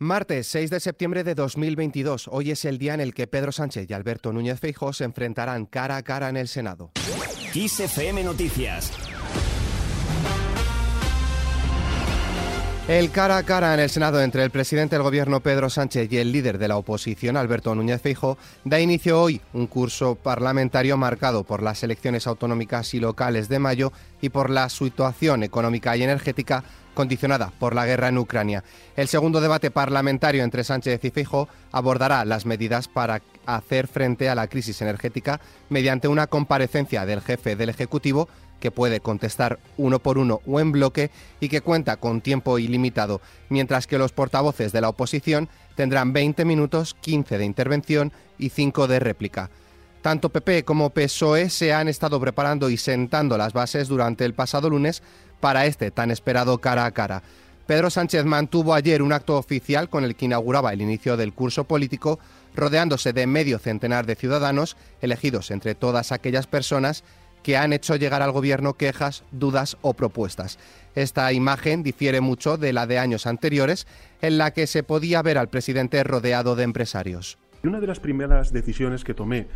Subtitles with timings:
[0.00, 2.28] Martes 6 de septiembre de 2022.
[2.30, 5.66] Hoy es el día en el que Pedro Sánchez y Alberto Núñez Feijóo se enfrentarán
[5.66, 6.92] cara a cara en el Senado.
[7.52, 8.92] XFM Noticias.
[12.86, 16.18] El cara a cara en el Senado entre el presidente del gobierno Pedro Sánchez y
[16.18, 21.42] el líder de la oposición Alberto Núñez Feijóo da inicio hoy un curso parlamentario marcado
[21.42, 23.92] por las elecciones autonómicas y locales de mayo
[24.22, 26.62] y por la situación económica y energética
[26.98, 28.64] condicionada por la guerra en Ucrania.
[28.96, 34.34] El segundo debate parlamentario entre Sánchez y Fijo abordará las medidas para hacer frente a
[34.34, 38.28] la crisis energética mediante una comparecencia del jefe del Ejecutivo
[38.58, 43.20] que puede contestar uno por uno o en bloque y que cuenta con tiempo ilimitado,
[43.48, 48.88] mientras que los portavoces de la oposición tendrán 20 minutos, 15 de intervención y 5
[48.88, 49.50] de réplica.
[50.02, 54.70] Tanto PP como PSOE se han estado preparando y sentando las bases durante el pasado
[54.70, 55.02] lunes
[55.40, 57.22] para este tan esperado cara a cara.
[57.66, 61.64] Pedro Sánchez mantuvo ayer un acto oficial con el que inauguraba el inicio del curso
[61.64, 62.18] político,
[62.54, 67.04] rodeándose de medio centenar de ciudadanos elegidos entre todas aquellas personas
[67.42, 70.58] que han hecho llegar al gobierno quejas, dudas o propuestas.
[70.94, 73.86] Esta imagen difiere mucho de la de años anteriores,
[74.22, 77.38] en la que se podía ver al presidente rodeado de empresarios.
[77.62, 79.46] Una de las primeras decisiones que tomé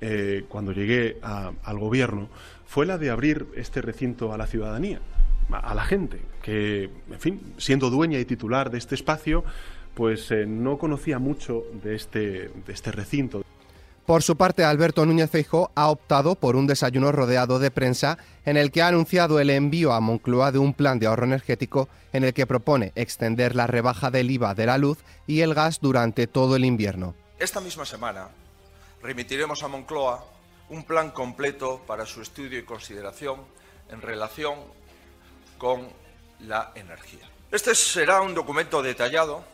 [0.00, 2.28] eh, cuando llegué al gobierno
[2.66, 5.00] fue la de abrir este recinto a la ciudadanía,
[5.50, 9.44] a la gente, que, en fin, siendo dueña y titular de este espacio,
[9.94, 13.44] pues eh, no conocía mucho de este, de este recinto.
[14.06, 18.58] Por su parte, Alberto Núñez Feijóo ha optado por un desayuno rodeado de prensa en
[18.58, 22.22] el que ha anunciado el envío a Moncloa de un plan de ahorro energético en
[22.22, 26.26] el que propone extender la rebaja del IVA de la luz y el gas durante
[26.26, 27.14] todo el invierno.
[27.38, 28.28] Esta misma semana
[29.02, 30.22] remitiremos a Moncloa
[30.68, 33.40] un plan completo para su estudio y consideración
[33.90, 34.58] en relación
[35.58, 35.88] con
[36.40, 37.28] la energía.
[37.50, 39.44] Este será un documento detallado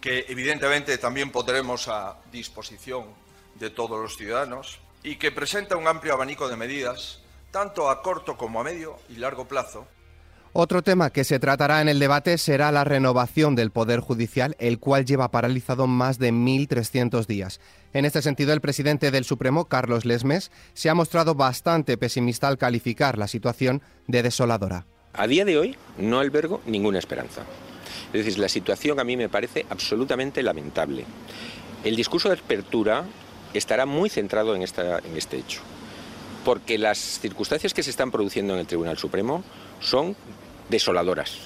[0.00, 3.06] que evidentemente también pondremos a disposición
[3.54, 7.20] de todos los ciudadanos y que presenta un amplio abanico de medidas,
[7.50, 9.86] tanto a corto como a medio y largo plazo,
[10.52, 14.78] otro tema que se tratará en el debate será la renovación del Poder Judicial, el
[14.78, 17.60] cual lleva paralizado más de 1.300 días.
[17.92, 22.58] En este sentido, el presidente del Supremo, Carlos Lesmes, se ha mostrado bastante pesimista al
[22.58, 24.86] calificar la situación de desoladora.
[25.18, 27.42] A día de hoy no albergo ninguna esperanza.
[28.12, 31.04] Es decir, la situación a mí me parece absolutamente lamentable.
[31.82, 33.04] El discurso de apertura
[33.52, 35.60] estará muy centrado en, en este hecho,
[36.44, 39.42] porque las circunstancias que se están produciendo en el Tribunal Supremo
[39.80, 40.14] son
[40.68, 41.36] desoladoras.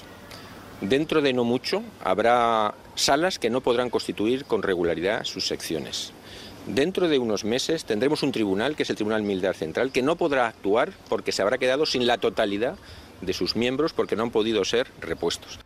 [0.81, 6.11] Dentro de no mucho habrá salas que no podrán constituir con regularidad sus secciones.
[6.67, 10.15] Dentro de unos meses tendremos un tribunal, que es el Tribunal Militar Central, que no
[10.15, 12.75] podrá actuar porque se habrá quedado sin la totalidad
[13.25, 15.59] de sus miembros porque no han podido ser repuestos.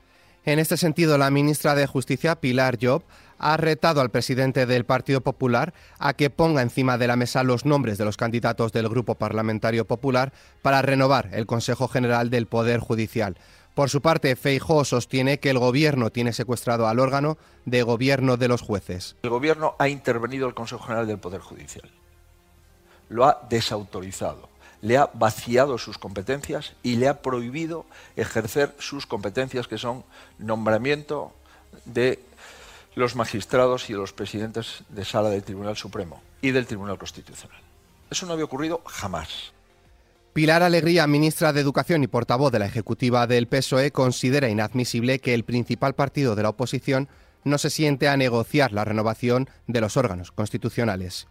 [0.45, 3.03] En este sentido, la ministra de Justicia, Pilar Job,
[3.37, 7.65] ha retado al presidente del Partido Popular a que ponga encima de la mesa los
[7.65, 10.31] nombres de los candidatos del Grupo Parlamentario Popular
[10.61, 13.37] para renovar el Consejo General del Poder Judicial.
[13.75, 18.47] Por su parte, Feijóo sostiene que el gobierno tiene secuestrado al órgano de gobierno de
[18.47, 19.15] los jueces.
[19.21, 21.91] El gobierno ha intervenido el Consejo General del Poder Judicial.
[23.09, 24.49] Lo ha desautorizado,
[24.87, 30.03] le ha vaciado sus competencias y le ha prohibido ejercer sus competencias que son
[30.39, 31.33] nombramiento
[31.85, 32.19] de
[32.95, 37.59] los magistrados y los presidentes de sala del Tribunal Supremo y del Tribunal Constitucional.
[38.09, 39.51] Eso no había ocurrido jamás.
[40.31, 45.33] Pilar Alegría, ministra de Educación y portavoz de la Ejecutiva del PSOE, considera inadmisible que
[45.33, 47.09] el principal partido de la oposición
[47.43, 51.27] no se siente a negociar la renovación de los órganos constitucionales.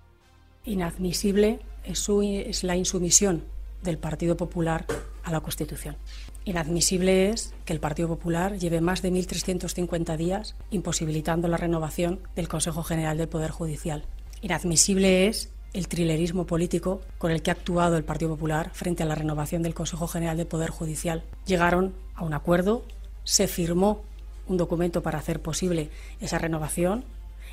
[0.65, 3.44] Inadmisible es, la insumisión
[3.82, 4.86] del Partido Popular
[5.22, 5.97] a la Constitución.
[6.44, 12.48] Inadmisible es que el Partido Popular lleve más de 1.350 días imposibilitando la renovación del
[12.48, 14.04] Consejo General del Poder Judicial.
[14.42, 19.06] Inadmisible es el trilerismo político con el que ha actuado el Partido Popular frente a
[19.06, 21.25] la renovación del Consejo General del Poder Judicial.
[21.46, 22.84] Llegaron a un acuerdo,
[23.25, 24.02] se firmó
[24.46, 27.05] un documento para hacer posible esa renovación.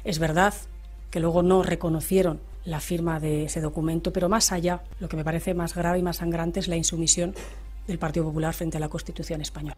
[0.03, 0.53] Es verdad
[1.09, 5.23] que luego no reconocieron la firma de ese documento, pero más allá, lo que me
[5.23, 7.33] parece más grave y más sangrante es la insumisión
[7.87, 9.77] del Partido Popular frente a la Constitución española.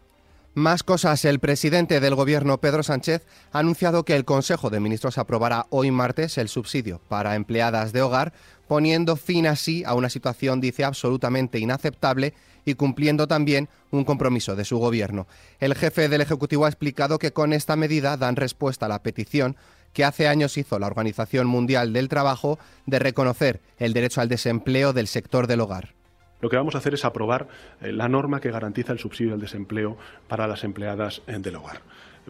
[0.54, 1.26] Más cosas.
[1.26, 5.92] El presidente del Gobierno, Pedro Sánchez, ha anunciado que el Consejo de Ministros aprobará hoy
[5.92, 8.32] martes el subsidio para empleadas de hogar,
[8.66, 12.34] poniendo fin así a una situación, dice, absolutamente inaceptable
[12.64, 15.28] y cumpliendo también un compromiso de su Gobierno.
[15.60, 19.58] El jefe del Ejecutivo ha explicado que con esta medida dan respuesta a la petición
[19.96, 24.92] que hace años hizo la Organización Mundial del Trabajo de reconocer el derecho al desempleo
[24.92, 25.96] del sector del hogar.
[26.42, 27.48] Lo que vamos a hacer es aprobar
[27.82, 29.98] eh, la norma que garantiza el subsidio al desempleo
[30.28, 31.80] para las empleadas eh, del hogar.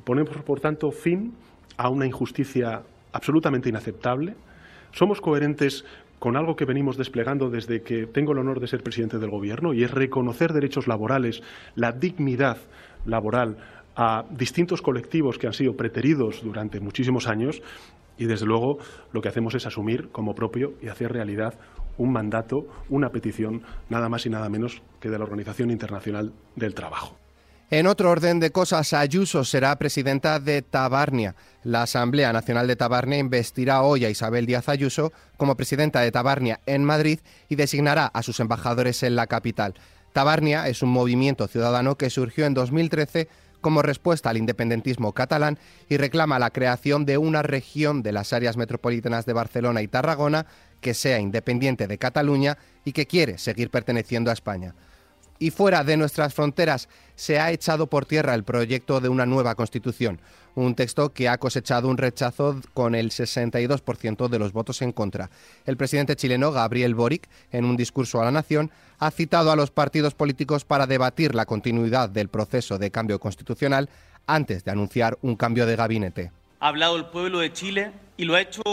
[0.03, 1.33] Ponemos, por tanto, fin
[1.75, 4.35] a una injusticia absolutamente inaceptable.
[4.91, 5.85] Somos coherentes
[6.19, 9.73] con algo que venimos desplegando desde que tengo el honor de ser presidente del Gobierno
[9.73, 11.41] y es reconocer derechos laborales,
[11.75, 12.57] la dignidad
[13.06, 13.57] laboral
[13.95, 17.62] a distintos colectivos que han sido preteridos durante muchísimos años
[18.18, 18.77] y, desde luego,
[19.12, 21.56] lo que hacemos es asumir como propio y hacer realidad
[21.97, 26.74] un mandato, una petición, nada más y nada menos que de la Organización Internacional del
[26.74, 27.18] Trabajo.
[27.71, 31.36] En otro orden de cosas, Ayuso será presidenta de Tabarnia.
[31.63, 36.59] La Asamblea Nacional de Tabarnia investirá hoy a Isabel Díaz Ayuso como presidenta de Tabarnia
[36.68, 37.19] en Madrid
[37.50, 39.74] y designará a sus embajadores en la capital.
[40.13, 43.30] Tabarnia es un movimiento ciudadano que surgió en 2013
[43.65, 45.57] como respuesta al independentismo catalán
[45.89, 50.45] y reclama la creación de una región de las áreas metropolitanas de Barcelona y Tarragona
[50.81, 54.75] que sea independiente de Cataluña y que quiere seguir perteneciendo a España
[55.39, 59.55] y fuera de nuestras fronteras se ha echado por tierra el proyecto de una nueva
[59.55, 60.19] Constitución,
[60.55, 65.29] un texto que ha cosechado un rechazo con el 62% de los votos en contra.
[65.65, 69.71] El presidente chileno, Gabriel Boric, en un discurso a la nación, ha citado a los
[69.71, 73.89] partidos políticos para debatir la continuidad del proceso de cambio constitucional
[74.27, 76.31] antes de anunciar un cambio de gabinete.
[76.59, 78.63] Ha hablado el pueblo de Chile y lo ha hecho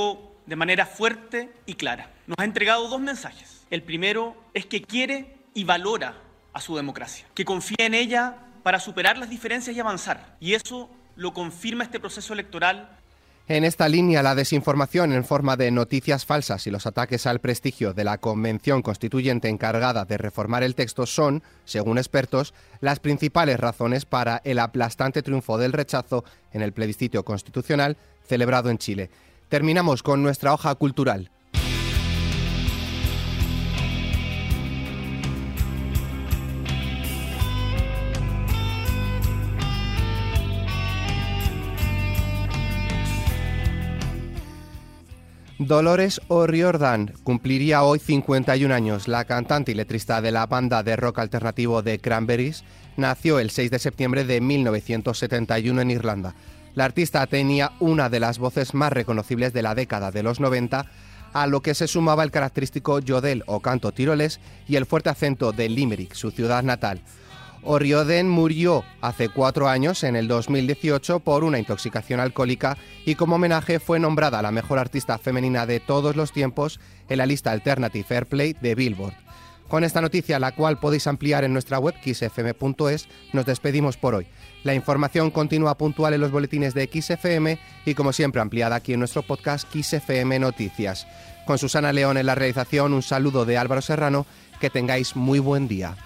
[0.46, 2.10] de manera fuerte y clara.
[2.26, 3.64] Nos ha entregado dos mensajes.
[3.70, 6.14] El primero es que quiere y valora
[6.52, 10.36] a su democracia, que confía en ella para superar las diferencias y avanzar.
[10.40, 12.98] Y eso lo confirma este proceso electoral.
[13.48, 17.92] En esta línea, la desinformación en forma de noticias falsas y los ataques al prestigio
[17.92, 24.06] de la Convención Constituyente encargada de reformar el texto son, según expertos, las principales razones
[24.06, 29.10] para el aplastante triunfo del rechazo en el plebiscito constitucional celebrado en Chile.
[29.48, 31.30] Terminamos con nuestra hoja cultural.
[45.66, 49.06] Dolores O'Riordan cumpliría hoy 51 años.
[49.06, 52.64] La cantante y letrista de la banda de rock alternativo de Cranberries
[52.96, 56.34] nació el 6 de septiembre de 1971 en Irlanda.
[56.74, 60.86] La artista tenía una de las voces más reconocibles de la década de los 90,
[61.32, 65.52] a lo que se sumaba el característico yodel o canto tiroles y el fuerte acento
[65.52, 67.02] de Limerick, su ciudad natal.
[67.64, 72.76] Orioden murió hace cuatro años, en el 2018, por una intoxicación alcohólica
[73.06, 77.26] y como homenaje fue nombrada la mejor artista femenina de todos los tiempos en la
[77.26, 79.14] lista Alternative Airplay de Billboard.
[79.68, 84.26] Con esta noticia, la cual podéis ampliar en nuestra web xfm.es, nos despedimos por hoy.
[84.64, 88.98] La información continúa puntual en los boletines de XFM y como siempre ampliada aquí en
[88.98, 91.06] nuestro podcast XFM Noticias.
[91.46, 94.26] Con Susana León en la realización, un saludo de Álvaro Serrano,
[94.60, 95.96] que tengáis muy buen día.